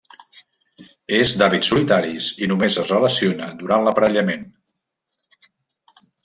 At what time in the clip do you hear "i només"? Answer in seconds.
2.45-2.77